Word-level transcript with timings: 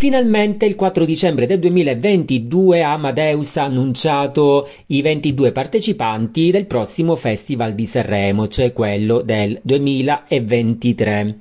Finalmente 0.00 0.64
il 0.64 0.76
4 0.76 1.04
dicembre 1.04 1.44
del 1.44 1.58
2022 1.58 2.80
Amadeus 2.80 3.58
ha 3.58 3.64
annunciato 3.64 4.66
i 4.86 5.02
22 5.02 5.52
partecipanti 5.52 6.50
del 6.50 6.64
prossimo 6.64 7.16
Festival 7.16 7.74
di 7.74 7.84
Sanremo, 7.84 8.48
cioè 8.48 8.72
quello 8.72 9.20
del 9.20 9.60
2023. 9.60 11.38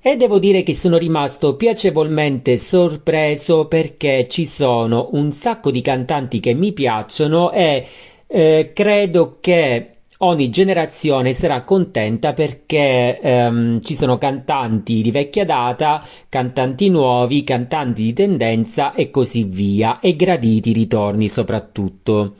E 0.00 0.14
devo 0.14 0.38
dire 0.38 0.62
che 0.62 0.72
sono 0.72 0.98
rimasto 0.98 1.56
piacevolmente 1.56 2.56
sorpreso 2.56 3.66
perché 3.66 4.28
ci 4.28 4.46
sono 4.46 5.08
un 5.14 5.32
sacco 5.32 5.72
di 5.72 5.80
cantanti 5.80 6.38
che 6.38 6.54
mi 6.54 6.72
piacciono 6.72 7.50
e 7.50 7.84
eh, 8.28 8.70
credo 8.72 9.38
che 9.40 9.95
ogni 10.18 10.48
generazione 10.50 11.32
sarà 11.32 11.62
contenta 11.62 12.32
perché 12.32 13.20
ehm, 13.20 13.82
ci 13.82 13.94
sono 13.94 14.18
cantanti 14.18 15.02
di 15.02 15.10
vecchia 15.10 15.44
data, 15.44 16.02
cantanti 16.28 16.88
nuovi, 16.88 17.44
cantanti 17.44 18.02
di 18.02 18.12
tendenza 18.12 18.94
e 18.94 19.10
così 19.10 19.44
via, 19.44 20.00
e 20.00 20.16
graditi 20.16 20.72
ritorni 20.72 21.28
soprattutto. 21.28 22.36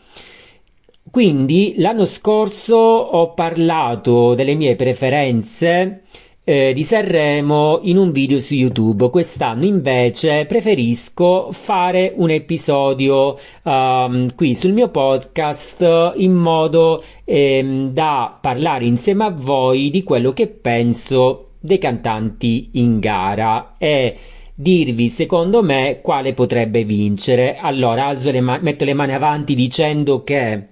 Quindi 1.11 1.75
l'anno 1.79 2.05
scorso 2.05 2.77
ho 2.77 3.33
parlato 3.33 4.35
delle 4.35 4.55
mie 4.55 4.75
preferenze 4.75 6.03
eh, 6.49 6.73
di 6.73 6.85
Sanremo 6.85 7.81
in 7.83 7.97
un 7.97 8.13
video 8.13 8.39
su 8.39 8.55
YouTube. 8.55 9.11
Quest'anno 9.11 9.65
invece 9.65 10.47
preferisco 10.47 11.49
fare 11.51 12.13
un 12.15 12.31
episodio 12.31 13.37
um, 13.65 14.33
qui 14.37 14.55
sul 14.55 14.73
mio 14.73 14.89
podcast 14.89 16.13
in 16.15 16.33
modo 16.33 17.03
ehm, 17.25 17.91
da 17.91 18.39
parlare 18.41 18.85
insieme 18.85 19.25
a 19.25 19.35
voi 19.37 19.91
di 19.91 20.05
quello 20.05 20.33
che 20.33 20.47
penso 20.47 21.49
dei 21.59 21.79
cantanti 21.79 22.71
in 22.75 23.01
gara 23.01 23.75
e 23.77 24.17
dirvi 24.55 25.09
secondo 25.09 25.65
me 25.65 25.99
quale 26.01 26.33
potrebbe 26.33 26.85
vincere. 26.85 27.57
Allora 27.57 28.07
alzo 28.07 28.31
le 28.31 28.41
ma- 28.41 28.61
metto 28.63 28.85
le 28.85 28.95
mani 28.95 29.15
avanti 29.15 29.57
dicendo 29.57 30.23
che 30.23 30.69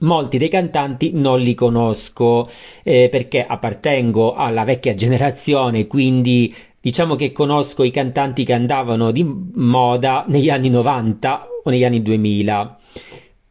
Molti 0.00 0.38
dei 0.38 0.48
cantanti 0.48 1.10
non 1.14 1.40
li 1.40 1.54
conosco 1.54 2.48
eh, 2.84 3.08
perché 3.10 3.44
appartengo 3.44 4.34
alla 4.34 4.64
vecchia 4.64 4.94
generazione, 4.94 5.86
quindi 5.86 6.54
diciamo 6.80 7.16
che 7.16 7.32
conosco 7.32 7.82
i 7.82 7.90
cantanti 7.90 8.44
che 8.44 8.52
andavano 8.52 9.10
di 9.10 9.24
moda 9.54 10.24
negli 10.28 10.50
anni 10.50 10.70
90 10.70 11.48
o 11.64 11.70
negli 11.70 11.84
anni 11.84 12.02
2000. 12.02 12.78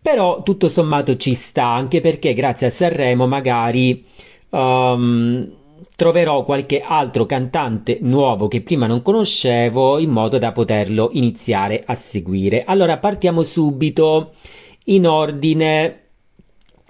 Però 0.01 0.41
tutto 0.41 0.69
sommato 0.69 1.17
ci 1.17 1.33
sta, 1.33 1.65
anche 1.65 1.99
perché 1.99 2.33
grazie 2.33 2.67
a 2.67 2.69
Sanremo 2.69 3.27
magari 3.27 4.05
um, 4.51 5.51
troverò 5.97 6.43
qualche 6.43 6.79
altro 6.79 7.25
cantante 7.25 7.97
nuovo 8.01 8.47
che 8.47 8.61
prima 8.61 8.87
non 8.87 9.01
conoscevo 9.01 9.99
in 9.99 10.11
modo 10.11 10.37
da 10.37 10.53
poterlo 10.53 11.09
iniziare 11.11 11.83
a 11.85 11.93
seguire. 11.93 12.63
Allora 12.63 12.97
partiamo 12.97 13.43
subito 13.43 14.31
in 14.85 15.05
ordine 15.05 16.06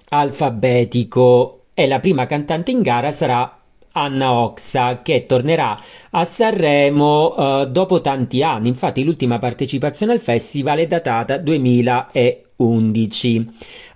alfabetico. 0.08 1.66
E 1.74 1.86
la 1.86 2.00
prima 2.00 2.26
cantante 2.26 2.70
in 2.70 2.82
gara 2.82 3.10
sarà 3.10 3.57
Anna 3.92 4.32
Oxa 4.32 5.02
che 5.02 5.26
tornerà 5.26 5.78
a 6.10 6.24
Sanremo 6.24 7.34
uh, 7.34 7.66
dopo 7.66 8.00
tanti 8.00 8.42
anni. 8.42 8.68
Infatti 8.68 9.04
l'ultima 9.04 9.38
partecipazione 9.38 10.12
al 10.12 10.20
festival 10.20 10.78
è 10.78 10.86
datata 10.86 11.36
2011. 11.38 13.46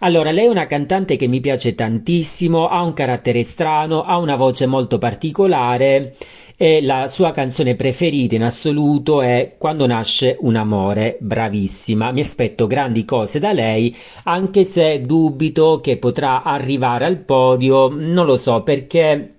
Allora, 0.01 0.31
lei 0.31 0.45
è 0.47 0.49
una 0.49 0.67
cantante 0.67 1.17
che 1.17 1.27
mi 1.27 1.41
piace 1.41 1.75
tantissimo, 1.75 2.69
ha 2.69 2.83
un 2.83 2.93
carattere 2.93 3.43
strano, 3.43 4.03
ha 4.03 4.19
una 4.19 4.37
voce 4.37 4.67
molto 4.67 4.99
particolare 4.99 6.15
e 6.63 6.81
la 6.81 7.09
sua 7.09 7.33
canzone 7.33 7.75
preferita 7.75 8.37
in 8.37 8.45
assoluto 8.45 9.21
è 9.21 9.55
Quando 9.59 9.85
nasce 9.85 10.37
un 10.43 10.55
amore, 10.55 11.17
bravissima. 11.19 12.13
Mi 12.13 12.21
aspetto 12.21 12.69
grandi 12.69 13.05
cose 13.05 13.41
da 13.41 13.53
lei, 13.53 13.93
anche 14.25 14.63
se 14.63 15.01
dubito 15.01 15.81
che 15.81 15.97
potrà 15.97 16.45
arrivare 16.45 17.05
al 17.05 17.19
podio, 17.19 17.89
non 17.89 18.27
lo 18.27 18.37
so 18.37 18.63
perché 18.63 19.39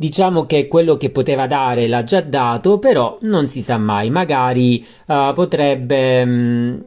diciamo 0.00 0.46
che 0.46 0.68
quello 0.68 0.96
che 0.96 1.10
poteva 1.10 1.48
dare 1.48 1.88
l'ha 1.88 2.04
già 2.04 2.20
dato, 2.20 2.78
però 2.78 3.18
non 3.22 3.48
si 3.48 3.62
sa 3.62 3.78
mai, 3.78 4.10
magari 4.10 4.86
uh, 5.06 5.32
potrebbe 5.34 6.22
um, 6.22 6.84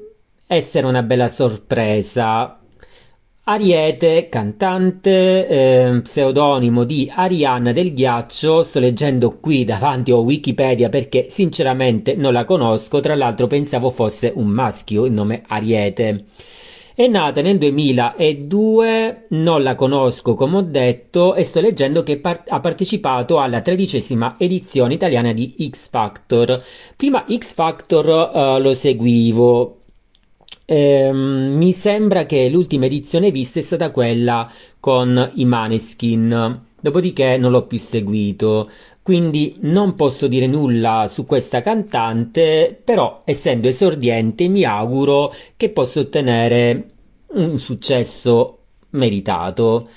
essere 0.47 0.87
una 0.87 1.03
bella 1.03 1.27
sorpresa. 1.27 2.57
Ariete, 3.43 4.29
cantante, 4.29 5.47
eh, 5.47 5.99
pseudonimo 6.03 6.85
di 6.85 7.11
Arianna 7.13 7.73
del 7.73 7.93
Ghiaccio, 7.93 8.63
sto 8.63 8.79
leggendo 8.79 9.39
qui 9.39 9.65
davanti 9.65 10.11
a 10.11 10.15
Wikipedia 10.15 10.87
perché 10.87 11.25
sinceramente 11.27 12.15
non 12.15 12.31
la 12.31 12.45
conosco, 12.45 13.01
tra 13.01 13.15
l'altro 13.15 13.47
pensavo 13.47 13.89
fosse 13.89 14.31
un 14.33 14.47
maschio 14.47 15.03
il 15.05 15.11
nome 15.11 15.43
Ariete. 15.47 16.25
È 16.93 17.07
nata 17.07 17.41
nel 17.41 17.57
2002, 17.57 19.27
non 19.29 19.63
la 19.63 19.75
conosco 19.75 20.33
come 20.33 20.57
ho 20.57 20.61
detto 20.61 21.35
e 21.35 21.43
sto 21.43 21.61
leggendo 21.61 22.03
che 22.03 22.19
par- 22.19 22.43
ha 22.47 22.59
partecipato 22.59 23.39
alla 23.39 23.61
tredicesima 23.61 24.35
edizione 24.37 24.95
italiana 24.95 25.31
di 25.31 25.55
X 25.69 25.89
Factor. 25.89 26.61
Prima 26.97 27.25
X 27.29 27.53
Factor 27.53 28.57
uh, 28.57 28.61
lo 28.61 28.73
seguivo, 28.73 29.81
Ehm, 30.65 31.57
mi 31.57 31.73
sembra 31.73 32.25
che 32.25 32.47
l'ultima 32.47 32.85
edizione 32.85 33.29
vista 33.29 33.59
è 33.59 33.61
stata 33.61 33.91
quella 33.91 34.49
con 34.79 35.31
i 35.35 35.43
Maneskin, 35.43 36.61
dopodiché 36.79 37.35
non 37.37 37.51
l'ho 37.51 37.67
più 37.67 37.77
seguito, 37.77 38.69
quindi 39.03 39.57
non 39.61 39.95
posso 39.95 40.27
dire 40.27 40.47
nulla 40.47 41.07
su 41.07 41.25
questa 41.25 41.61
cantante, 41.61 42.79
però 42.83 43.21
essendo 43.25 43.67
esordiente 43.67 44.47
mi 44.47 44.63
auguro 44.63 45.33
che 45.57 45.69
possa 45.69 46.01
ottenere 46.01 46.85
un 47.33 47.57
successo 47.59 48.57
meritato. 48.91 49.87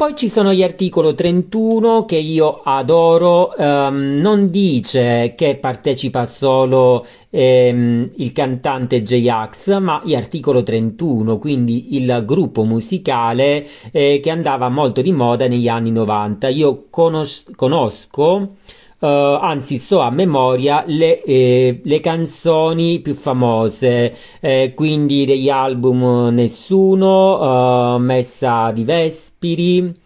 Poi 0.00 0.14
ci 0.16 0.30
sono 0.30 0.54
gli 0.54 0.62
articoli 0.62 1.14
31 1.14 2.06
che 2.06 2.16
io 2.16 2.62
adoro, 2.64 3.52
um, 3.54 4.14
non 4.18 4.46
dice 4.46 5.34
che 5.36 5.56
partecipa 5.56 6.24
solo 6.24 7.04
um, 7.28 8.10
il 8.16 8.32
cantante 8.32 9.02
J-Ax, 9.02 9.76
ma 9.76 10.00
gli 10.02 10.14
articoli 10.14 10.62
31, 10.62 11.36
quindi 11.36 11.96
il 11.96 12.22
gruppo 12.24 12.64
musicale 12.64 13.66
eh, 13.92 14.20
che 14.22 14.30
andava 14.30 14.70
molto 14.70 15.02
di 15.02 15.12
moda 15.12 15.46
negli 15.46 15.68
anni 15.68 15.90
90. 15.90 16.48
Io 16.48 16.86
conos- 16.88 17.50
conosco 17.54 18.54
Uh, 19.00 19.38
anzi 19.40 19.78
so 19.78 20.00
a 20.00 20.10
memoria 20.10 20.84
le, 20.86 21.22
eh, 21.22 21.80
le 21.82 22.00
canzoni 22.00 23.00
più 23.00 23.14
famose, 23.14 24.14
eh, 24.40 24.74
quindi 24.74 25.24
degli 25.24 25.48
album 25.48 26.28
Nessuno, 26.34 27.94
uh, 27.94 27.98
Messa 27.98 28.70
di 28.72 28.84
Vespiri, 28.84 29.99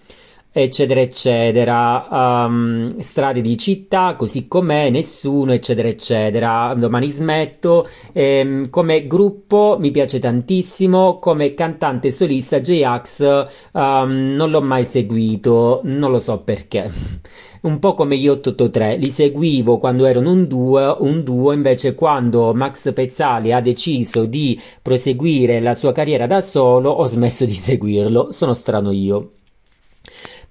eccetera 0.57 1.01
eccetera. 1.01 2.45
Um, 2.47 2.99
strade 3.01 3.41
di 3.41 3.59
città 3.59 4.15
così 4.17 4.47
com'è 4.47 4.89
nessuno 4.89 5.53
eccetera 5.53 5.89
eccetera. 5.89 6.75
Domani 6.77 7.09
smetto. 7.11 7.89
Ehm, 8.13 8.71
come 8.71 9.07
gruppo 9.09 9.77
mi 9.81 9.91
piace 9.91 10.21
tantissimo 10.21 11.19
come 11.19 11.55
cantante 11.55 12.13
solista 12.13 12.61
J-Ax 12.61 13.47
um, 13.73 14.35
non 14.37 14.51
l'ho 14.51 14.63
mai 14.63 14.85
seguito 14.85 15.81
non 15.83 16.13
lo 16.13 16.21
so 16.21 16.39
perché. 16.39 16.89
Un 17.65 17.79
po' 17.79 17.95
come 17.95 18.19
gli 18.19 18.29
883 18.29 18.97
li 18.99 19.09
seguivo 19.09 19.79
quando 19.79 20.05
erano 20.05 20.31
un 20.31 20.47
duo, 20.47 20.99
un 21.01 21.23
duo 21.25 21.51
invece 21.53 21.95
quando 21.95 22.53
Max 22.53 22.93
Pezzali 22.93 23.53
ha 23.53 23.61
deciso 23.61 24.27
di 24.27 24.61
proseguire 24.83 25.61
la 25.61 25.73
sua 25.73 25.93
carriera 25.93 26.27
da 26.27 26.43
solo 26.43 26.91
ho 26.91 27.07
smesso 27.07 27.47
di 27.47 27.55
seguirlo 27.55 28.33
sono 28.33 28.53
strano 28.53 28.91
io 28.91 29.31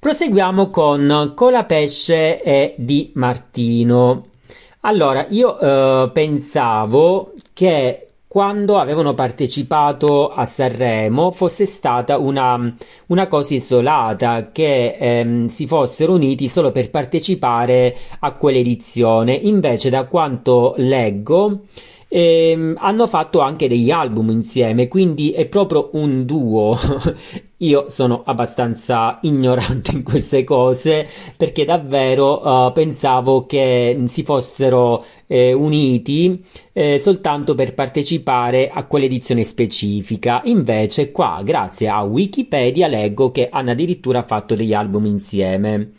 Proseguiamo 0.03 0.69
con 0.69 1.31
Colapesce 1.33 2.43
e 2.43 2.75
Di 2.77 3.13
Martino. 3.15 4.25
Allora, 4.81 5.27
io 5.29 5.57
eh, 5.57 6.09
pensavo 6.11 7.31
che 7.53 8.07
quando 8.27 8.79
avevano 8.79 9.13
partecipato 9.13 10.27
a 10.27 10.43
Sanremo 10.43 11.31
fosse 11.31 11.65
stata 11.65 12.17
una, 12.17 12.75
una 13.07 13.27
cosa 13.27 13.53
isolata, 13.53 14.51
che 14.51 14.97
ehm, 14.99 15.45
si 15.45 15.67
fossero 15.67 16.11
uniti 16.15 16.49
solo 16.49 16.71
per 16.71 16.89
partecipare 16.89 17.95
a 18.19 18.33
quell'edizione. 18.33 19.33
Invece, 19.33 19.89
da 19.89 20.03
quanto 20.03 20.73
leggo, 20.79 21.61
ehm, 22.09 22.75
hanno 22.77 23.07
fatto 23.07 23.39
anche 23.39 23.69
degli 23.69 23.89
album 23.89 24.29
insieme, 24.31 24.89
quindi 24.89 25.31
è 25.31 25.45
proprio 25.45 25.91
un 25.93 26.25
duo. 26.25 26.77
Io 27.63 27.87
sono 27.87 28.23
abbastanza 28.25 29.19
ignorante 29.21 29.91
in 29.93 30.03
queste 30.03 30.43
cose 30.43 31.07
perché 31.37 31.63
davvero 31.63 32.41
uh, 32.41 32.73
pensavo 32.73 33.45
che 33.45 34.01
si 34.05 34.23
fossero 34.23 35.03
eh, 35.27 35.53
uniti 35.53 36.43
eh, 36.73 36.99
soltanto 36.99 37.55
per 37.55 37.73
partecipare 37.73 38.69
a 38.69 38.83
quell'edizione 38.83 39.45
specifica. 39.45 40.41
Invece 40.43 41.11
qua, 41.11 41.41
grazie 41.43 41.87
a 41.87 42.01
Wikipedia, 42.01 42.87
leggo 42.87 43.31
che 43.31 43.47
hanno 43.49 43.71
addirittura 43.71 44.23
fatto 44.23 44.55
degli 44.55 44.73
album 44.73 45.05
insieme. 45.05 45.91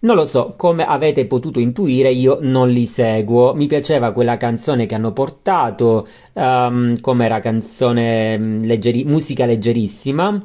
Non 0.00 0.14
lo 0.14 0.24
so, 0.24 0.54
come 0.56 0.86
avete 0.86 1.26
potuto 1.26 1.58
intuire, 1.58 2.12
io 2.12 2.38
non 2.40 2.68
li 2.70 2.86
seguo. 2.86 3.54
Mi 3.54 3.66
piaceva 3.66 4.12
quella 4.12 4.36
canzone 4.36 4.86
che 4.86 4.94
hanno 4.94 5.12
portato, 5.12 6.06
um, 6.34 7.00
come 7.00 7.24
era 7.24 7.40
canzone 7.40 8.38
mm, 8.38 8.60
leggeri- 8.60 9.04
musica 9.04 9.44
leggerissima. 9.44 10.40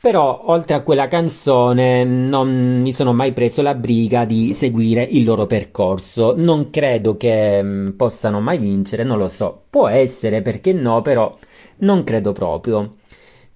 Però, 0.00 0.42
oltre 0.46 0.76
a 0.76 0.82
quella 0.82 1.08
canzone, 1.08 2.04
non 2.04 2.80
mi 2.80 2.92
sono 2.92 3.12
mai 3.12 3.32
preso 3.32 3.62
la 3.62 3.74
briga 3.74 4.24
di 4.24 4.52
seguire 4.52 5.02
il 5.02 5.24
loro 5.24 5.46
percorso. 5.46 6.34
Non 6.36 6.70
credo 6.70 7.16
che 7.16 7.58
um, 7.60 7.94
possano 7.96 8.40
mai 8.40 8.58
vincere, 8.58 9.02
non 9.02 9.18
lo 9.18 9.26
so. 9.26 9.64
Può 9.68 9.88
essere, 9.88 10.40
perché 10.40 10.72
no, 10.72 11.02
però 11.02 11.36
non 11.78 12.04
credo 12.04 12.30
proprio. 12.32 12.94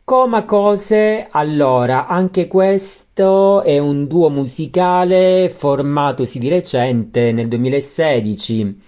Coma 0.05 0.45
Cose, 0.45 1.29
allora, 1.31 2.09
anche 2.09 2.49
questo 2.49 3.63
è 3.63 3.79
un 3.79 4.09
duo 4.09 4.29
musicale 4.29 5.49
formatosi 5.49 6.41
di 6.41 6.49
recente 6.49 7.31
nel 7.31 7.47
2016. 7.47 8.81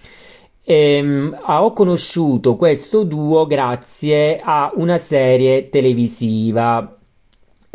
Ehm, 0.63 1.39
ho 1.47 1.71
conosciuto 1.73 2.55
questo 2.57 3.03
duo 3.03 3.45
grazie 3.45 4.41
a 4.43 4.71
una 4.75 4.97
serie 4.97 5.69
televisiva, 5.69 6.97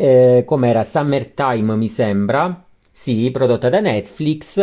eh, 0.01 0.43
com'era 0.45 0.83
Summertime 0.83 1.75
mi 1.75 1.87
sembra, 1.87 2.65
sì, 2.89 3.29
prodotta 3.31 3.69
da 3.69 3.79
Netflix, 3.79 4.57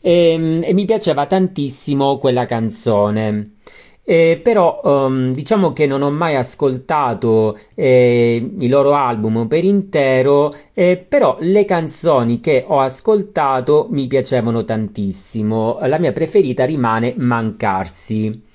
ehm, 0.00 0.62
e 0.64 0.72
mi 0.72 0.86
piaceva 0.86 1.26
tantissimo 1.26 2.16
quella 2.16 2.46
canzone. 2.46 3.52
Eh, 4.02 4.40
però 4.42 4.80
um, 4.84 5.34
diciamo 5.34 5.74
che 5.74 5.86
non 5.86 6.00
ho 6.00 6.10
mai 6.10 6.34
ascoltato 6.34 7.58
eh, 7.74 8.52
i 8.58 8.68
loro 8.68 8.94
album 8.94 9.46
per 9.46 9.64
intero, 9.64 10.54
eh, 10.72 10.96
però 10.96 11.36
le 11.40 11.66
canzoni 11.66 12.40
che 12.40 12.64
ho 12.66 12.80
ascoltato 12.80 13.88
mi 13.90 14.06
piacevano 14.06 14.64
tantissimo. 14.64 15.78
La 15.82 15.98
mia 15.98 16.12
preferita 16.12 16.64
rimane 16.64 17.12
Mancarsi. 17.18 18.46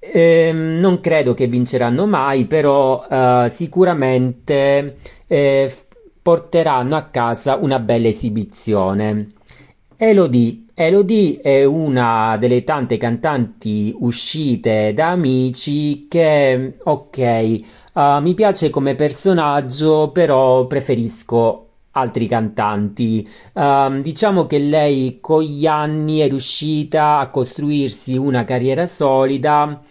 Ehm, 0.00 0.78
non 0.78 1.00
credo 1.00 1.34
che 1.34 1.46
vinceranno 1.46 2.06
mai, 2.06 2.46
però 2.46 3.04
uh, 3.08 3.48
sicuramente 3.48 4.96
eh, 5.30 5.72
porteranno 6.20 6.96
a 6.96 7.04
casa 7.04 7.54
una 7.54 7.78
bella 7.78 8.08
esibizione. 8.08 9.28
Elodie 9.96 10.64
Elodie 10.82 11.40
è 11.42 11.62
una 11.62 12.38
delle 12.38 12.64
tante 12.64 12.96
cantanti 12.96 13.94
uscite 13.98 14.94
da 14.94 15.10
amici 15.10 16.06
che, 16.08 16.78
ok, 16.82 17.60
uh, 17.92 18.00
mi 18.22 18.32
piace 18.32 18.70
come 18.70 18.94
personaggio, 18.94 20.10
però 20.10 20.66
preferisco 20.66 21.66
altri 21.90 22.26
cantanti. 22.26 23.28
Uh, 23.52 24.00
diciamo 24.00 24.46
che 24.46 24.58
lei 24.58 25.18
con 25.20 25.42
gli 25.42 25.66
anni 25.66 26.20
è 26.20 26.28
riuscita 26.28 27.18
a 27.18 27.28
costruirsi 27.28 28.16
una 28.16 28.44
carriera 28.44 28.86
solida, 28.86 29.82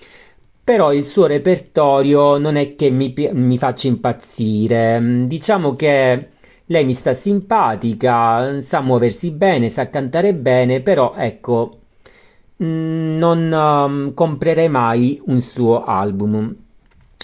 però 0.69 0.93
il 0.93 1.03
suo 1.03 1.25
repertorio 1.25 2.37
non 2.37 2.55
è 2.55 2.75
che 2.75 2.91
mi, 2.91 3.11
mi 3.31 3.57
faccia 3.57 3.87
impazzire. 3.87 5.23
Diciamo 5.25 5.75
che 5.75 6.29
lei 6.67 6.85
mi 6.85 6.93
sta 6.93 7.13
simpatica, 7.13 8.61
sa 8.61 8.79
muoversi 8.79 9.31
bene, 9.31 9.69
sa 9.69 9.89
cantare 9.89 10.35
bene, 10.35 10.81
però 10.81 11.15
ecco, 11.17 11.79
mm, 12.63 13.15
non 13.17 13.51
um, 13.51 14.13
comprerei 14.13 14.69
mai 14.69 15.19
un 15.25 15.41
suo 15.41 15.83
album. 15.85 16.55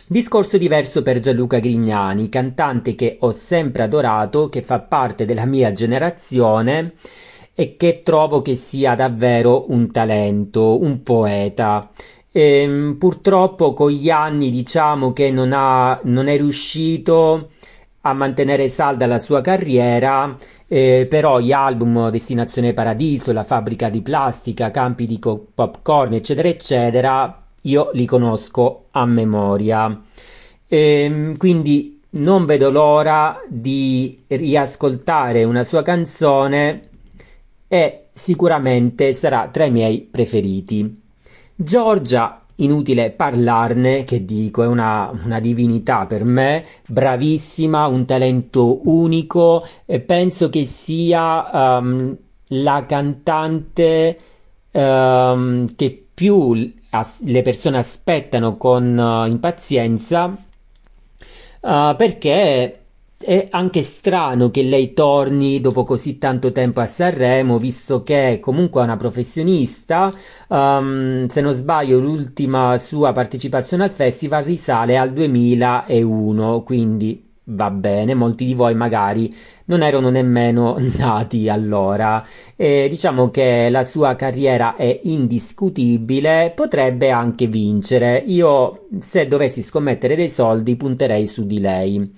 Discorso 0.08 0.58
diverso 0.58 1.04
per 1.04 1.20
Gianluca 1.20 1.60
Grignani, 1.60 2.30
cantante 2.30 2.96
che 2.96 3.18
ho 3.20 3.30
sempre 3.30 3.84
adorato, 3.84 4.50
che 4.50 4.64
fa 4.64 4.80
parte 4.80 5.26
della 5.26 5.46
mia 5.46 5.72
generazione 5.72 6.94
e 7.54 7.78
che 7.78 8.02
trovo 8.04 8.42
che 8.42 8.56
sia 8.56 8.96
davvero 8.96 9.72
un 9.72 9.92
talento, 9.92 10.82
un 10.82 11.04
poeta. 11.04 11.92
E, 12.36 12.42
ehm, 12.64 12.98
purtroppo 12.98 13.72
con 13.72 13.90
gli 13.92 14.10
anni 14.10 14.52
diciamo 14.52 15.14
che 15.14 15.32
non, 15.32 15.54
ha, 15.54 16.02
non 16.04 16.28
è 16.28 16.36
riuscito 16.36 17.52
a 18.02 18.14
mantenere 18.14 18.68
salda 18.68 19.06
la 19.08 19.20
sua 19.20 19.40
carriera, 19.40 20.36
eh, 20.68 21.08
però 21.10 21.40
gli 21.40 21.54
album 21.54 22.10
Destinazione 22.10 22.74
Paradiso, 22.74 23.32
La 23.32 23.46
fabbrica 23.46 23.90
di 23.90 24.02
plastica, 24.02 24.70
Campi 24.70 25.08
di 25.08 25.18
co- 25.18 25.48
popcorn, 25.56 26.14
eccetera, 26.14 26.50
eccetera, 26.50 27.44
io 27.62 27.90
li 27.94 28.06
conosco 28.06 28.88
a 28.92 29.06
memoria. 29.06 30.02
E, 30.68 30.78
ehm, 31.04 31.38
quindi 31.38 32.02
non 32.12 32.46
vedo 32.46 32.70
l'ora 32.70 33.40
di 33.48 34.24
riascoltare 34.28 35.44
una 35.46 35.64
sua 35.64 35.84
canzone 35.84 36.90
e 37.68 38.08
sicuramente 38.14 39.14
sarà 39.14 39.48
tra 39.52 39.66
i 39.66 39.72
miei 39.72 40.02
preferiti. 40.02 41.04
Giorgia 41.56 42.46
Inutile 42.60 43.12
parlarne, 43.12 44.06
che 44.06 44.24
dico, 44.24 44.64
è 44.64 44.68
una, 44.68 45.12
una, 45.26 45.42
divinità 45.42 46.06
per 46.06 46.24
me, 46.24 46.64
bravissima, 46.88 47.86
un 47.88 48.06
talento 48.06 48.80
unico 48.88 49.68
e 49.86 50.00
penso 50.00 50.48
che 50.48 50.64
sia 50.64 51.50
um, 51.52 52.16
la 52.48 52.86
cantante 52.86 54.18
um, 54.72 55.76
che 55.76 56.08
più 56.14 56.74
as- 56.92 57.24
le 57.24 57.42
persone 57.42 57.78
aspettano 57.78 58.56
con 58.56 58.98
uh, 58.98 59.28
impazienza 59.30 60.28
uh, 60.28 61.96
perché 61.98 62.85
è 63.26 63.48
anche 63.50 63.82
strano 63.82 64.52
che 64.52 64.62
lei 64.62 64.94
torni 64.94 65.60
dopo 65.60 65.84
così 65.84 66.18
tanto 66.20 66.52
tempo 66.52 66.80
a 66.80 66.86
Sanremo, 66.86 67.58
visto 67.58 68.04
che 68.04 68.40
comunque 68.40 68.82
è 68.82 68.84
una 68.84 68.98
professionista. 68.98 70.14
Um, 70.48 71.26
se 71.26 71.42
non 71.42 71.54
sbaglio, 71.54 72.00
l'ultima 72.00 72.78
sua 72.78 73.12
partecipazione 73.12 73.86
al 73.86 73.92
festival 73.92 74.44
risale 74.44 74.98
al 74.98 75.12
2001, 75.12 76.62
quindi 76.64 77.24
va 77.48 77.70
bene, 77.70 78.16
molti 78.16 78.46
di 78.46 78.54
voi 78.56 78.74
magari 78.74 79.32
non 79.66 79.84
erano 79.84 80.10
nemmeno 80.10 80.78
nati 80.98 81.50
allora. 81.50 82.24
E 82.56 82.88
diciamo 82.90 83.32
che 83.32 83.70
la 83.70 83.84
sua 83.84 84.16
carriera 84.16 84.76
è 84.76 85.00
indiscutibile, 85.04 86.52
potrebbe 86.56 87.10
anche 87.10 87.48
vincere. 87.48 88.24
Io, 88.28 88.88
se 89.00 89.28
dovessi 89.28 89.64
scommettere 89.64 90.16
dei 90.16 90.30
soldi, 90.30 90.76
punterei 90.76 91.26
su 91.26 91.46
di 91.46 91.60
lei. 91.60 92.14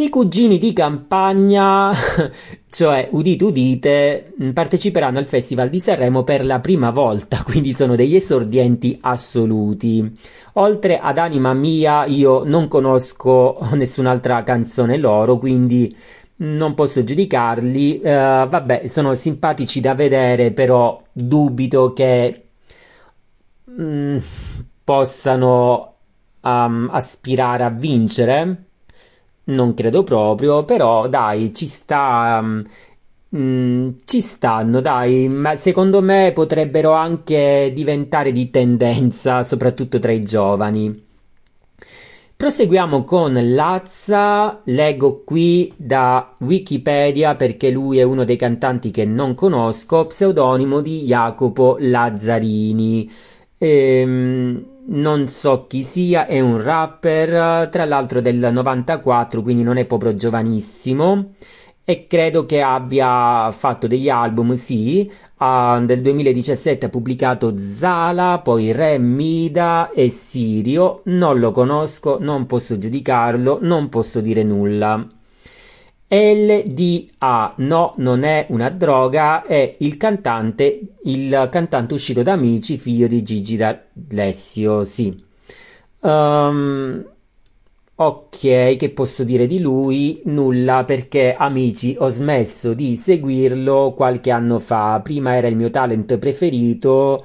I 0.00 0.10
cugini 0.10 0.58
di 0.58 0.72
campagna, 0.72 1.92
cioè 2.70 3.08
udite 3.10 3.44
udite, 3.44 4.32
mm, 4.40 4.50
parteciperanno 4.50 5.18
al 5.18 5.24
Festival 5.24 5.68
di 5.68 5.80
Sanremo 5.80 6.22
per 6.22 6.44
la 6.44 6.60
prima 6.60 6.90
volta, 6.90 7.42
quindi 7.42 7.72
sono 7.72 7.96
degli 7.96 8.14
esordienti 8.14 8.96
assoluti. 9.00 10.16
Oltre 10.52 11.00
ad 11.00 11.18
Anima 11.18 11.52
Mia, 11.52 12.04
io 12.06 12.44
non 12.44 12.68
conosco 12.68 13.58
nessun'altra 13.74 14.44
canzone 14.44 14.98
loro, 14.98 15.36
quindi 15.38 15.92
non 16.36 16.74
posso 16.74 17.02
giudicarli. 17.02 18.00
Uh, 18.00 18.08
vabbè, 18.48 18.86
sono 18.86 19.16
simpatici 19.16 19.80
da 19.80 19.94
vedere, 19.94 20.52
però 20.52 21.02
dubito 21.10 21.92
che 21.92 22.44
mm, 23.68 24.18
possano 24.84 25.94
um, 26.42 26.88
aspirare 26.92 27.64
a 27.64 27.70
vincere. 27.70 28.66
Non 29.48 29.74
credo 29.74 30.02
proprio, 30.02 30.64
però 30.64 31.08
dai, 31.08 31.54
ci 31.54 31.66
sta. 31.66 32.42
Mm, 33.36 33.90
ci 34.06 34.20
stanno, 34.22 34.80
dai, 34.80 35.28
ma 35.28 35.54
secondo 35.54 36.00
me 36.00 36.32
potrebbero 36.32 36.92
anche 36.92 37.70
diventare 37.74 38.32
di 38.32 38.48
tendenza, 38.50 39.42
soprattutto 39.44 39.98
tra 39.98 40.12
i 40.12 40.20
giovani. 40.20 41.06
Proseguiamo 42.36 43.02
con 43.04 43.32
Lazza, 43.52 44.60
leggo 44.64 45.22
qui 45.24 45.72
da 45.76 46.36
Wikipedia 46.38 47.34
perché 47.34 47.68
lui 47.70 47.98
è 47.98 48.02
uno 48.04 48.24
dei 48.24 48.36
cantanti 48.36 48.90
che 48.92 49.04
non 49.04 49.34
conosco, 49.34 50.06
pseudonimo 50.06 50.80
di 50.80 51.02
Jacopo 51.04 51.76
Lazzarini. 51.80 53.10
Ehm, 53.58 54.77
non 54.88 55.26
so 55.26 55.66
chi 55.66 55.82
sia, 55.82 56.26
è 56.26 56.40
un 56.40 56.62
rapper, 56.62 57.68
tra 57.68 57.84
l'altro 57.84 58.20
del 58.20 58.36
94, 58.52 59.42
quindi 59.42 59.62
non 59.62 59.76
è 59.76 59.84
proprio 59.84 60.14
giovanissimo. 60.14 61.34
E 61.84 62.06
credo 62.06 62.44
che 62.44 62.60
abbia 62.60 63.50
fatto 63.52 63.86
degli 63.86 64.10
album, 64.10 64.54
sì. 64.54 65.10
Uh, 65.38 65.84
del 65.86 66.02
2017 66.02 66.86
ha 66.86 66.88
pubblicato 66.90 67.56
Zala, 67.56 68.40
poi 68.42 68.72
Re 68.72 68.98
Mida 68.98 69.90
e 69.90 70.08
Sirio. 70.10 71.00
Non 71.04 71.38
lo 71.38 71.50
conosco, 71.50 72.18
non 72.20 72.44
posso 72.46 72.76
giudicarlo, 72.76 73.58
non 73.62 73.88
posso 73.88 74.20
dire 74.20 74.42
nulla. 74.42 75.17
LDA, 76.08 77.54
no, 77.58 77.94
non 77.98 78.22
è 78.24 78.46
una 78.50 78.70
droga, 78.70 79.44
è 79.44 79.76
il 79.80 79.96
cantante, 79.96 80.80
il 81.04 81.48
cantante 81.50 81.94
uscito 81.94 82.22
da 82.22 82.32
Amici, 82.32 82.78
figlio 82.78 83.06
di 83.06 83.22
Gigi 83.22 83.56
D'Alessio, 83.56 84.84
sì. 84.84 85.24
Um, 86.00 87.04
Ok, 88.00 88.76
che 88.76 88.90
posso 88.94 89.24
dire 89.24 89.46
di 89.48 89.58
lui? 89.58 90.22
Nulla 90.26 90.84
perché 90.84 91.34
amici 91.34 91.96
ho 91.98 92.08
smesso 92.10 92.72
di 92.72 92.94
seguirlo 92.94 93.92
qualche 93.92 94.30
anno 94.30 94.60
fa. 94.60 95.00
Prima 95.02 95.34
era 95.34 95.48
il 95.48 95.56
mio 95.56 95.68
talent 95.68 96.16
preferito. 96.16 97.24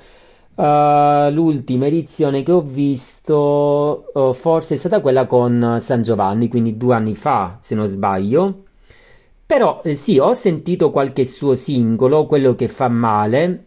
Uh, 0.55 1.29
l'ultima 1.31 1.85
edizione 1.85 2.41
che 2.41 2.51
ho 2.51 2.61
visto 2.61 4.05
uh, 4.13 4.33
forse 4.33 4.73
è 4.73 4.77
stata 4.77 4.99
quella 4.99 5.27
con 5.27 5.77
San 5.79 6.01
Giovanni, 6.01 6.47
quindi 6.47 6.75
due 6.75 6.95
anni 6.95 7.13
fa, 7.13 7.57
se 7.59 7.75
non 7.75 7.85
sbaglio. 7.85 8.63
Però 9.45 9.81
eh, 9.83 9.93
sì, 9.95 10.17
ho 10.19 10.33
sentito 10.33 10.89
qualche 10.89 11.25
suo 11.25 11.53
singolo, 11.53 12.25
quello 12.25 12.55
che 12.55 12.67
fa 12.67 12.87
male, 12.87 13.65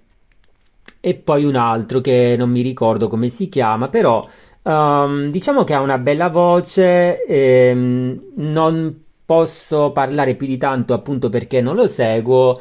e 1.01 1.15
poi 1.15 1.45
un 1.45 1.57
altro 1.57 2.01
che 2.01 2.35
non 2.37 2.51
mi 2.51 2.63
ricordo 2.63 3.09
come 3.09 3.29
si 3.29 3.49
chiama, 3.49 3.89
però 3.89 4.27
um, 4.63 5.29
diciamo 5.31 5.65
che 5.65 5.75
ha 5.75 5.81
una 5.81 5.99
bella 5.99 6.29
voce, 6.31 7.23
ehm, 7.25 8.33
non 8.37 9.05
posso 9.25 9.93
parlare 9.93 10.35
più 10.35 10.47
di 10.47 10.57
tanto 10.57 10.95
appunto 10.95 11.29
perché 11.29 11.61
non 11.61 11.77
lo 11.77 11.87
seguo, 11.89 12.61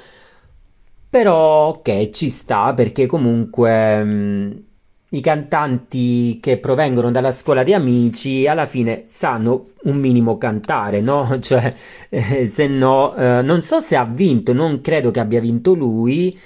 però 1.09 1.67
ok, 1.69 2.09
ci 2.09 2.29
sta 2.29 2.73
perché 2.73 3.05
comunque 3.05 4.01
um, 4.01 4.63
i 5.15 5.21
cantanti 5.21 6.39
che 6.41 6.57
provengono 6.57 7.11
dalla 7.11 7.31
scuola 7.31 7.63
di 7.63 7.73
amici 7.73 8.47
alla 8.47 8.65
fine 8.65 9.03
sanno 9.07 9.69
un 9.83 9.97
minimo 9.97 10.37
cantare, 10.37 11.01
no? 11.01 11.37
Cioè, 11.41 11.73
eh, 12.09 12.47
se 12.47 12.67
no, 12.67 13.15
eh, 13.15 13.41
non 13.41 13.61
so 13.61 13.79
se 13.79 13.95
ha 13.95 14.05
vinto, 14.05 14.53
non 14.53 14.81
credo 14.81 15.11
che 15.11 15.19
abbia 15.19 15.39
vinto 15.39 15.73
lui, 15.73 16.37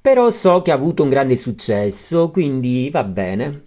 però 0.00 0.30
so 0.30 0.62
che 0.62 0.70
ha 0.70 0.74
avuto 0.74 1.02
un 1.02 1.08
grande 1.08 1.36
successo, 1.36 2.30
quindi 2.30 2.88
va 2.90 3.04
bene. 3.04 3.64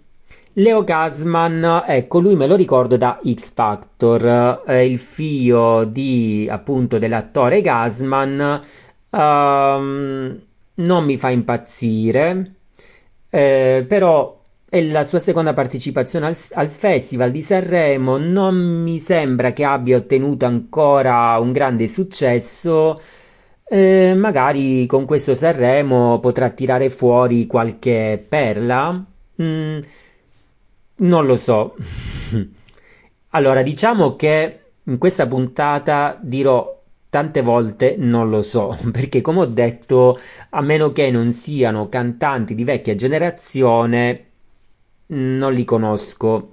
Leo 0.54 0.84
Gasman, 0.84 1.82
ecco, 1.86 2.20
lui 2.20 2.36
me 2.36 2.46
lo 2.46 2.54
ricordo 2.54 2.96
da 2.96 3.20
X 3.24 3.52
Factor, 3.54 4.62
è 4.64 4.74
il 4.76 4.98
figlio 4.98 5.84
di 5.84 6.46
appunto 6.50 6.98
dell'attore 6.98 7.60
Gasman. 7.60 8.62
Um, 9.10 10.40
non 10.76 11.04
mi 11.04 11.16
fa 11.16 11.30
impazzire, 11.30 12.54
eh, 13.34 13.84
però 13.88 14.42
è 14.68 14.80
la 14.80 15.02
sua 15.02 15.18
seconda 15.18 15.52
partecipazione 15.52 16.26
al, 16.26 16.36
al, 16.52 16.68
Festival 16.68 17.32
di 17.32 17.42
Sanremo. 17.42 18.16
Non 18.16 18.54
mi 18.54 19.00
sembra 19.00 19.52
che 19.52 19.64
abbia 19.64 19.96
ottenuto 19.96 20.46
ancora 20.46 21.36
un 21.40 21.50
grande 21.50 21.88
successo. 21.88 23.00
Eh, 23.64 24.14
magari 24.14 24.86
con 24.86 25.04
questo 25.04 25.34
Sanremo 25.34 26.20
potrà 26.20 26.50
tirare 26.50 26.90
fuori 26.90 27.48
qualche 27.48 28.24
perla. 28.28 29.04
Mm, 29.42 29.78
non 30.98 31.26
lo 31.26 31.34
so. 31.34 31.74
allora, 33.30 33.62
diciamo 33.62 34.14
che 34.14 34.60
in 34.84 34.98
questa 34.98 35.26
puntata 35.26 36.16
dirò 36.22 36.82
tante 37.14 37.42
volte 37.42 37.94
non 37.96 38.28
lo 38.28 38.42
so, 38.42 38.76
perché 38.90 39.20
come 39.20 39.42
ho 39.42 39.46
detto, 39.46 40.18
a 40.50 40.60
meno 40.60 40.90
che 40.90 41.12
non 41.12 41.30
siano 41.30 41.88
cantanti 41.88 42.56
di 42.56 42.64
vecchia 42.64 42.96
generazione, 42.96 44.24
non 45.06 45.52
li 45.52 45.62
conosco. 45.62 46.48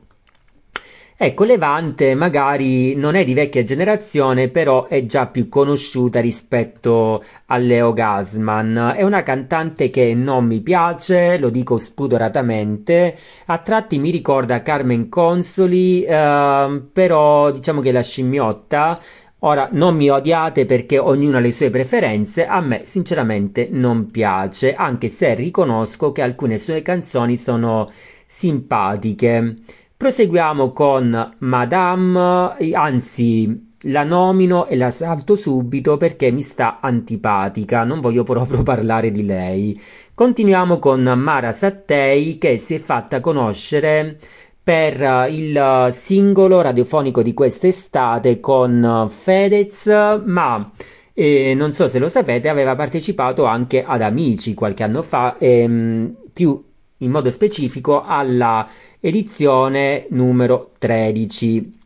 Ecco, 1.18 1.46
Levante 1.46 2.14
magari 2.14 2.96
non 2.96 3.16
è 3.16 3.24
di 3.24 3.34
vecchia 3.34 3.64
generazione, 3.64 4.50
però 4.50 4.88
è 4.88 5.06
già 5.08 5.28
più 5.28 5.50
conosciuta 5.50 6.20
rispetto 6.20 7.24
a 7.48 7.58
Leo 7.58 7.92
Gasman. 7.94 8.94
È 8.96 9.02
una 9.02 9.24
cantante 9.24 9.90
che 9.90 10.14
non 10.14 10.46
mi 10.46 10.62
piace, 10.62 11.40
lo 11.40 11.50
dico 11.50 11.80
spudoratamente. 11.80 13.16
A 13.48 13.58
tratti 13.60 13.98
mi 13.98 14.12
ricorda 14.12 14.62
Carmen 14.62 15.10
Consoli, 15.10 16.04
eh, 16.04 16.84
però 16.92 17.52
diciamo 17.52 17.82
che 17.82 17.92
la 17.92 18.02
scimmiotta. 18.02 19.00
Ora, 19.44 19.70
non 19.72 19.96
mi 19.96 20.08
odiate 20.08 20.66
perché 20.66 21.00
ognuno 21.00 21.38
ha 21.38 21.40
le 21.40 21.52
sue 21.52 21.72
preferenze, 21.72 22.46
a 22.46 22.62
me 22.62 22.84
sinceramente 22.86 23.70
non 23.72 24.06
piace, 24.06 24.76
anche 24.76 25.08
se 25.10 25.34
riconosco 25.34 26.12
che 26.12 26.22
alcune 26.22 26.60
sue 26.60 26.84
canzoni 26.84 27.38
sono 27.38 27.90
simpatiche. 28.28 29.56
Proseguiamo 29.98 30.72
con 30.74 31.36
Madame, 31.40 32.56
anzi 32.74 33.70
la 33.86 34.04
nomino 34.04 34.68
e 34.68 34.76
la 34.76 34.92
salto 34.92 35.36
subito 35.36 35.98
perché 35.98 36.30
mi 36.30 36.42
sta 36.42 36.78
antipatica, 36.80 37.84
non 37.84 38.00
voglio 38.00 38.22
proprio 38.22 38.62
parlare 38.64 39.10
di 39.10 39.26
lei. 39.26 39.82
Continuiamo 40.14 40.78
con 40.78 41.02
Mara 41.02 41.52
Sattei 41.52 42.38
che 42.38 42.60
si 42.60 42.76
è 42.76 42.80
fatta 42.80 43.20
conoscere 43.20 44.20
per 44.64 45.28
il 45.30 45.90
singolo 45.92 46.62
radiofonico 46.62 47.22
di 47.22 47.34
quest'estate 47.34 48.40
con 48.40 49.08
Fedez, 49.10 49.88
ma 50.26 50.72
eh, 51.14 51.54
non 51.56 51.72
so 51.72 51.88
se 51.88 52.00
lo 52.00 52.10
sapete, 52.10 52.48
aveva 52.50 52.76
partecipato 52.76 53.46
anche 53.46 53.84
ad 53.84 54.02
Amici 54.02 54.54
qualche 54.54 54.84
anno 54.84 55.02
fa, 55.02 55.38
ehm, 55.38 56.16
più 56.32 56.64
in 56.98 57.12
modo 57.12 57.30
specifico 57.30 58.04
alla 58.04 58.68
edizione 59.00 60.06
numero 60.10 60.72
13. 60.78 61.80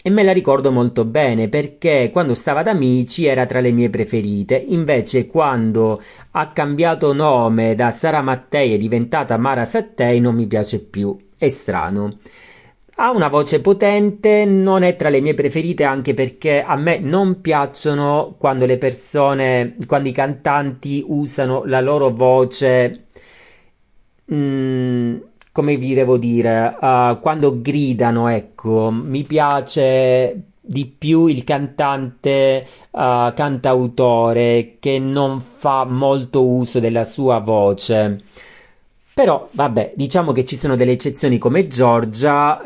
E 0.00 0.10
me 0.10 0.22
la 0.22 0.32
ricordo 0.32 0.70
molto 0.70 1.04
bene 1.04 1.48
perché 1.48 2.10
quando 2.12 2.34
stava 2.34 2.60
ad 2.60 2.68
Amici 2.68 3.26
era 3.26 3.46
tra 3.46 3.60
le 3.60 3.72
mie 3.72 3.90
preferite, 3.90 4.56
invece 4.56 5.26
quando 5.26 6.00
ha 6.32 6.48
cambiato 6.52 7.12
nome 7.12 7.74
da 7.74 7.90
Sara 7.90 8.22
Mattei 8.22 8.74
è 8.74 8.76
diventata 8.76 9.36
Mara 9.36 9.64
Sattei 9.64 10.20
non 10.20 10.34
mi 10.34 10.46
piace 10.46 10.80
più, 10.80 11.16
è 11.38 11.48
strano. 11.48 12.18
Ha 12.96 13.10
una 13.10 13.28
voce 13.28 13.60
potente, 13.60 14.44
non 14.44 14.82
è 14.82 14.96
tra 14.96 15.08
le 15.08 15.20
mie 15.20 15.34
preferite 15.34 15.84
anche 15.84 16.14
perché 16.14 16.62
a 16.62 16.74
me 16.76 16.98
non 16.98 17.40
piacciono 17.40 18.34
quando 18.36 18.66
le 18.66 18.76
persone, 18.76 19.76
quando 19.86 20.08
i 20.08 20.12
cantanti 20.12 21.04
usano 21.06 21.64
la 21.64 21.80
loro 21.80 22.10
voce 22.10 23.06
mm, 24.32 25.16
come 25.58 25.76
vi 25.76 25.92
devo 25.92 26.16
dire, 26.18 26.76
uh, 26.80 27.18
quando 27.18 27.60
gridano, 27.60 28.28
ecco, 28.28 28.92
mi 28.92 29.24
piace 29.24 30.42
di 30.60 30.86
più 30.86 31.26
il 31.26 31.42
cantante 31.44 32.64
uh, 32.92 33.32
cantautore 33.34 34.76
che 34.78 35.00
non 35.00 35.40
fa 35.40 35.84
molto 35.84 36.44
uso 36.46 36.78
della 36.78 37.02
sua 37.02 37.38
voce. 37.40 38.22
Però, 39.18 39.48
vabbè, 39.50 39.94
diciamo 39.96 40.30
che 40.30 40.44
ci 40.44 40.54
sono 40.54 40.76
delle 40.76 40.92
eccezioni 40.92 41.38
come 41.38 41.66
Giorgia. 41.66 42.60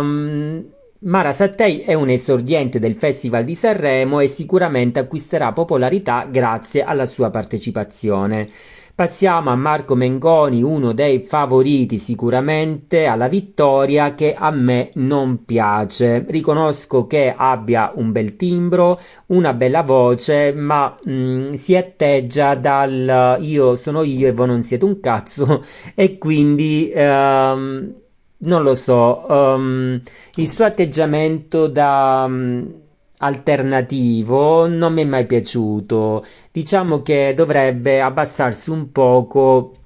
Um, 0.00 0.64
Mara 1.02 1.30
Sattei 1.30 1.82
è 1.82 1.94
un 1.94 2.08
esordiente 2.08 2.80
del 2.80 2.96
Festival 2.96 3.44
di 3.44 3.54
Sanremo 3.54 4.18
e 4.18 4.26
sicuramente 4.26 4.98
acquisterà 4.98 5.52
popolarità 5.52 6.26
grazie 6.28 6.82
alla 6.82 7.06
sua 7.06 7.30
partecipazione. 7.30 8.48
Passiamo 8.96 9.50
a 9.50 9.56
Marco 9.56 9.96
Mengoni, 9.96 10.62
uno 10.62 10.92
dei 10.92 11.18
favoriti 11.18 11.98
sicuramente 11.98 13.06
alla 13.06 13.26
vittoria 13.26 14.14
che 14.14 14.34
a 14.34 14.52
me 14.52 14.90
non 14.94 15.44
piace. 15.44 16.24
Riconosco 16.28 17.08
che 17.08 17.34
abbia 17.36 17.90
un 17.96 18.12
bel 18.12 18.36
timbro, 18.36 19.00
una 19.26 19.52
bella 19.52 19.82
voce, 19.82 20.52
ma 20.52 20.96
mh, 21.02 21.12
mm, 21.12 21.52
si 21.54 21.74
atteggia 21.74 22.54
dal 22.54 23.38
io 23.40 23.74
sono 23.74 24.04
io 24.04 24.28
e 24.28 24.32
voi 24.32 24.46
non 24.46 24.62
siete 24.62 24.84
un 24.84 25.00
cazzo 25.00 25.64
e 25.96 26.16
quindi 26.16 26.88
ehm, 26.94 27.94
non 28.36 28.62
lo 28.62 28.74
so, 28.76 29.24
um, 29.28 30.00
il 30.36 30.48
suo 30.48 30.64
atteggiamento 30.66 31.66
da 31.66 32.26
um, 32.28 32.82
alternativo 33.18 34.66
non 34.66 34.92
mi 34.92 35.02
è 35.02 35.04
mai 35.04 35.26
piaciuto. 35.26 36.24
Diciamo 36.50 37.02
che 37.02 37.32
dovrebbe 37.34 38.00
abbassarsi 38.00 38.70
un 38.70 38.90
poco 38.92 39.76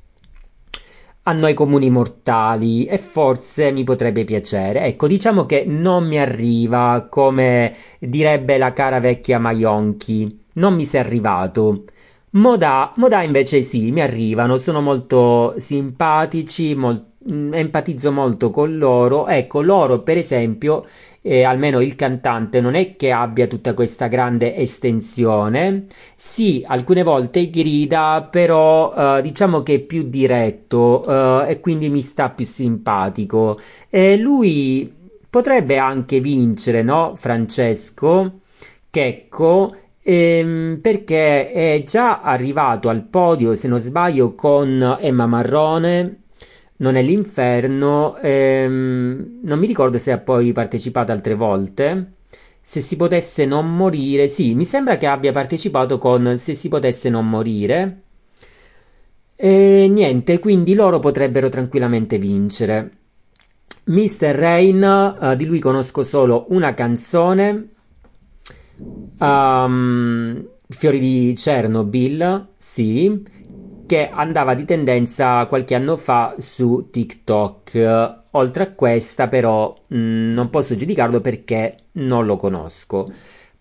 a 1.24 1.32
noi 1.32 1.52
comuni 1.52 1.90
mortali 1.90 2.86
e 2.86 2.96
forse 2.96 3.70
mi 3.70 3.84
potrebbe 3.84 4.24
piacere. 4.24 4.84
Ecco, 4.84 5.06
diciamo 5.06 5.44
che 5.44 5.64
non 5.66 6.06
mi 6.06 6.18
arriva 6.18 7.06
come 7.10 7.74
direbbe 7.98 8.56
la 8.56 8.72
cara 8.72 8.98
vecchia 8.98 9.38
Maionchi. 9.38 10.44
Non 10.54 10.74
mi 10.74 10.86
sei 10.86 11.00
arrivato. 11.00 11.84
Moda, 12.30 12.92
Moda 12.96 13.22
invece 13.22 13.62
sì, 13.62 13.90
mi 13.90 14.00
arrivano, 14.02 14.58
sono 14.58 14.80
molto 14.80 15.54
simpatici, 15.58 16.74
molto 16.74 17.06
Mm, 17.30 17.52
empatizzo 17.52 18.10
molto 18.12 18.48
con 18.50 18.76
loro. 18.78 19.26
Ecco, 19.26 19.60
loro, 19.60 20.00
per 20.02 20.16
esempio, 20.16 20.86
eh, 21.20 21.42
almeno 21.42 21.80
il 21.80 21.94
cantante, 21.94 22.60
non 22.60 22.74
è 22.74 22.96
che 22.96 23.10
abbia 23.12 23.46
tutta 23.46 23.74
questa 23.74 24.06
grande 24.06 24.56
estensione. 24.56 25.86
Sì, 26.16 26.64
alcune 26.66 27.02
volte 27.02 27.50
grida, 27.50 28.26
però 28.30 29.18
eh, 29.18 29.22
diciamo 29.22 29.62
che 29.62 29.74
è 29.74 29.78
più 29.80 30.04
diretto 30.04 31.04
eh, 31.44 31.50
e 31.50 31.60
quindi 31.60 31.90
mi 31.90 32.00
sta 32.00 32.30
più 32.30 32.44
simpatico. 32.46 33.60
E 33.90 34.16
lui 34.16 34.90
potrebbe 35.28 35.76
anche 35.76 36.20
vincere, 36.20 36.82
no? 36.82 37.14
Francesco 37.16 38.40
Checco. 38.90 39.76
Ehm, 40.10 40.78
perché 40.80 41.52
è 41.52 41.82
già 41.84 42.22
arrivato 42.22 42.88
al 42.88 43.04
podio, 43.04 43.54
se 43.54 43.68
non 43.68 43.78
sbaglio, 43.78 44.34
con 44.34 44.96
Emma 45.00 45.26
Marrone 45.26 46.22
non 46.76 46.94
è 46.94 47.02
l'inferno, 47.02 48.16
ehm, 48.16 49.40
non 49.42 49.58
mi 49.58 49.66
ricordo 49.66 49.98
se 49.98 50.12
ha 50.12 50.18
poi 50.18 50.52
partecipato 50.52 51.12
altre 51.12 51.34
volte. 51.34 52.12
Se 52.62 52.80
si 52.80 52.96
potesse 52.96 53.44
non 53.44 53.74
morire, 53.76 54.28
sì, 54.28 54.54
mi 54.54 54.64
sembra 54.64 54.96
che 54.96 55.06
abbia 55.06 55.32
partecipato 55.32 55.98
con 55.98 56.38
Se 56.38 56.54
si 56.54 56.68
potesse 56.68 57.10
non 57.10 57.28
morire. 57.28 58.02
E 59.36 59.88
niente, 59.90 60.38
quindi 60.38 60.74
loro 60.74 61.00
potrebbero 61.00 61.48
tranquillamente 61.50 62.18
vincere. 62.18 62.90
Mr. 63.84 64.34
Rain, 64.34 65.16
uh, 65.20 65.34
di 65.36 65.44
lui 65.46 65.58
conosco 65.58 66.02
solo 66.02 66.46
una 66.48 66.74
canzone. 66.74 67.76
Um, 69.18 70.48
Fiori 70.68 70.98
di 70.98 71.32
Chernobyl, 71.34 72.48
sì 72.56 73.36
che 73.88 74.10
andava 74.12 74.52
di 74.52 74.66
tendenza 74.66 75.46
qualche 75.46 75.74
anno 75.74 75.96
fa 75.96 76.34
su 76.36 76.88
TikTok. 76.90 78.16
Oltre 78.32 78.62
a 78.62 78.72
questa, 78.72 79.28
però, 79.28 79.74
mh, 79.86 79.96
mm, 79.98 80.30
non 80.32 80.50
posso 80.50 80.76
giudicarlo 80.76 81.22
perché 81.22 81.84
non 81.92 82.26
lo 82.26 82.36
conosco. 82.36 83.10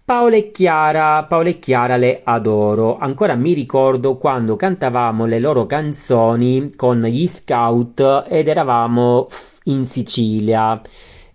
Paola 0.04 0.36
e 0.36 0.52
Chiara, 0.52 1.24
Paola 1.24 1.50
e 1.50 1.60
Chiara 1.60 1.96
le 1.96 2.22
adoro. 2.26 2.98
Ancora 2.98 3.36
mi 3.36 3.54
ricordo 3.54 4.18
quando 4.18 4.58
cantavamo 4.58 5.26
le 5.26 5.40
loro 5.40 5.66
canzoni 5.66 6.76
con 6.76 7.02
gli 7.04 7.26
scout 7.26 8.26
ed 8.28 8.50
eravamo 8.50 9.28
in 9.66 9.86
Sicilia. 9.86 10.82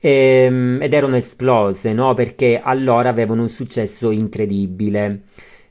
ehm, 0.00 0.82
ed 0.82 0.92
erano 0.92 1.14
esplose, 1.14 1.92
no? 1.92 2.14
Perché 2.14 2.60
allora 2.60 3.10
avevano 3.10 3.42
un 3.42 3.48
successo 3.48 4.10
incredibile. 4.10 5.20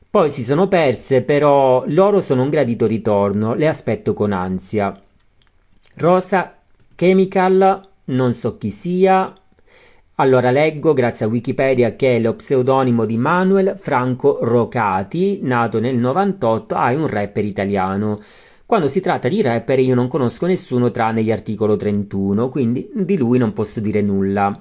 Poi 0.09 0.29
si 0.29 0.45
sono 0.45 0.69
perse, 0.69 1.21
però 1.23 1.83
loro 1.87 2.21
sono 2.21 2.43
un 2.43 2.49
gradito 2.49 2.87
ritorno, 2.87 3.53
le 3.53 3.67
aspetto 3.67 4.13
con 4.13 4.31
ansia. 4.31 4.97
Rosa 5.95 6.55
Chemical, 6.95 7.85
non 8.05 8.33
so 8.33 8.57
chi 8.57 8.69
sia, 8.69 9.33
allora 10.19 10.49
leggo, 10.49 10.93
grazie 10.93 11.27
a 11.27 11.29
Wikipedia, 11.29 11.95
che 11.95 12.17
lo 12.19 12.33
pseudonimo 12.33 13.05
di 13.05 13.17
Manuel 13.17 13.75
Franco 13.77 14.39
Rocati, 14.41 15.41
nato 15.43 15.79
nel 15.79 15.95
98, 15.95 16.73
ah, 16.73 16.89
è 16.89 16.95
un 16.95 17.05
rapper 17.05 17.45
italiano. 17.45 18.19
Quando 18.65 18.87
si 18.87 18.99
tratta 18.99 19.27
di 19.27 19.43
rapper 19.43 19.79
io 19.79 19.93
non 19.93 20.07
conosco 20.07 20.47
nessuno 20.47 20.89
tranne 20.89 21.21
gli 21.21 21.31
articolo 21.31 21.75
31, 21.75 22.49
quindi 22.49 22.89
di 22.95 23.15
lui 23.15 23.37
non 23.37 23.53
posso 23.53 23.79
dire 23.79 24.01
nulla. 24.01 24.59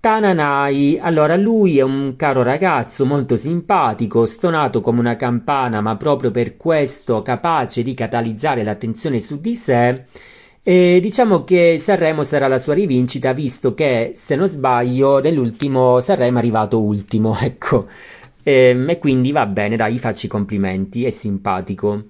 Tananai, 0.00 0.98
allora 0.98 1.36
lui 1.36 1.78
è 1.78 1.82
un 1.82 2.16
caro 2.16 2.42
ragazzo 2.42 3.04
molto 3.04 3.36
simpatico, 3.36 4.24
stonato 4.24 4.80
come 4.80 5.00
una 5.00 5.16
campana, 5.16 5.82
ma 5.82 5.96
proprio 5.96 6.30
per 6.30 6.56
questo 6.56 7.20
capace 7.20 7.82
di 7.82 7.92
catalizzare 7.92 8.62
l'attenzione 8.62 9.20
su 9.20 9.38
di 9.40 9.54
sé 9.54 10.06
e 10.66 10.98
diciamo 11.02 11.44
che 11.44 11.76
Sanremo 11.78 12.24
sarà 12.24 12.48
la 12.48 12.58
sua 12.58 12.72
rivincita, 12.72 13.34
visto 13.34 13.74
che, 13.74 14.12
se 14.14 14.34
non 14.34 14.48
sbaglio, 14.48 15.20
nell'ultimo 15.20 16.00
Sanremo 16.00 16.38
è 16.38 16.40
arrivato 16.40 16.80
ultimo, 16.80 17.36
ecco. 17.40 17.86
E, 18.42 18.70
ehm, 18.70 18.88
e 18.88 18.98
quindi 18.98 19.30
va 19.30 19.44
bene, 19.46 19.76
dai, 19.76 19.94
i 19.94 19.98
complimenti, 20.26 21.04
è 21.04 21.10
simpatico. 21.10 22.04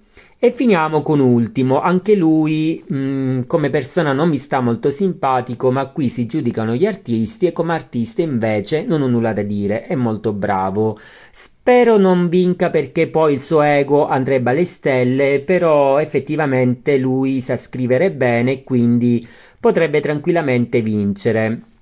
E 0.45 0.53
finiamo 0.53 1.01
con 1.01 1.21
ultimo, 1.21 1.81
anche 1.81 2.15
lui 2.15 2.85
mh, 2.87 2.97
mm, 2.97 3.41
come 3.47 3.71
persona 3.71 4.13
non 4.13 4.29
mi 4.29 4.37
sta 4.37 4.61
molto 4.61 4.91
simpatico, 4.91 5.71
ma 5.71 5.87
qui 5.87 6.11
si 6.11 6.27
giudicano 6.27 6.75
gli 6.75 6.85
artisti 6.85 7.47
e 7.47 7.53
come 7.53 7.73
artista 7.73 8.21
invece 8.21 8.85
non 8.85 9.01
ho 9.01 9.07
nulla 9.07 9.33
da 9.33 9.41
dire, 9.41 9.87
è 9.87 9.95
molto 9.95 10.35
bravo. 10.35 10.99
Spero 11.31 11.97
non 11.97 12.29
vinca 12.29 12.69
perché 12.69 13.09
poi 13.09 13.33
il 13.33 13.41
suo 13.41 13.63
ego 13.63 14.07
andrebbe 14.07 14.51
alle 14.51 14.65
stelle, 14.65 15.41
però 15.41 15.99
effettivamente 15.99 16.99
lui 16.99 17.41
sa 17.41 17.57
scrivere 17.57 18.13
bene 18.13 18.65
quindi 18.65 19.27
potrebbe 19.59 20.01
tranquillamente 20.01 20.83
vincere. 20.83 21.74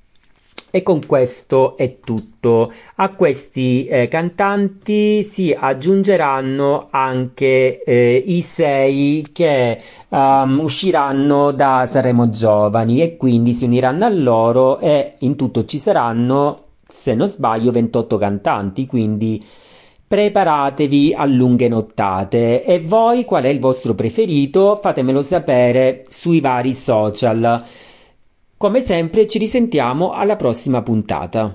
E 0.74 0.82
con 0.82 1.04
questo 1.06 1.76
è 1.76 1.98
tutto. 2.00 2.72
A 2.94 3.10
questi 3.10 3.84
eh, 3.84 4.08
cantanti 4.08 5.22
si 5.22 5.54
aggiungeranno 5.54 6.88
anche 6.90 7.82
eh, 7.84 8.24
i 8.26 8.40
sei 8.40 9.26
che 9.34 9.78
um, 10.08 10.60
usciranno 10.60 11.50
da 11.50 11.84
Sanremo 11.86 12.30
Giovani 12.30 13.02
e 13.02 13.18
quindi 13.18 13.52
si 13.52 13.66
uniranno 13.66 14.06
a 14.06 14.08
loro 14.08 14.78
e 14.78 15.16
in 15.18 15.36
tutto 15.36 15.66
ci 15.66 15.78
saranno, 15.78 16.68
se 16.86 17.14
non 17.14 17.28
sbaglio, 17.28 17.70
28 17.70 18.16
cantanti, 18.16 18.86
quindi 18.86 19.44
preparatevi 20.08 21.12
a 21.14 21.26
lunghe 21.26 21.68
nottate. 21.68 22.64
E 22.64 22.80
voi 22.80 23.26
qual 23.26 23.44
è 23.44 23.48
il 23.48 23.60
vostro 23.60 23.92
preferito? 23.94 24.78
Fatemelo 24.80 25.20
sapere 25.20 26.02
sui 26.08 26.40
vari 26.40 26.72
social. 26.72 27.62
Come 28.62 28.80
sempre 28.80 29.26
ci 29.26 29.38
risentiamo 29.38 30.12
alla 30.12 30.36
prossima 30.36 30.82
puntata. 30.82 31.52